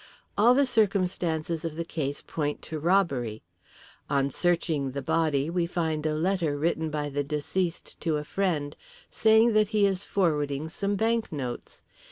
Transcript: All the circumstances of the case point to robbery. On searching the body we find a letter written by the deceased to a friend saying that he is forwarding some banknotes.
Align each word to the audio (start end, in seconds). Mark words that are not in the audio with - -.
All 0.35 0.55
the 0.55 0.65
circumstances 0.65 1.63
of 1.63 1.75
the 1.75 1.85
case 1.85 2.23
point 2.25 2.63
to 2.63 2.79
robbery. 2.79 3.43
On 4.09 4.31
searching 4.31 4.93
the 4.93 5.01
body 5.03 5.47
we 5.47 5.67
find 5.67 6.07
a 6.07 6.15
letter 6.15 6.57
written 6.57 6.89
by 6.89 7.07
the 7.09 7.23
deceased 7.23 7.99
to 8.01 8.17
a 8.17 8.23
friend 8.23 8.75
saying 9.11 9.53
that 9.53 9.67
he 9.67 9.85
is 9.85 10.03
forwarding 10.03 10.69
some 10.69 10.95
banknotes. 10.95 11.83